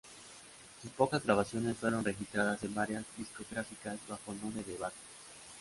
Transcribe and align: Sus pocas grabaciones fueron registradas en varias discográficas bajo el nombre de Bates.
Sus 0.81 0.89
pocas 0.93 1.21
grabaciones 1.23 1.77
fueron 1.77 2.03
registradas 2.03 2.63
en 2.63 2.73
varias 2.73 3.05
discográficas 3.17 3.99
bajo 4.09 4.31
el 4.31 4.41
nombre 4.41 4.63
de 4.63 4.75
Bates. 4.77 4.97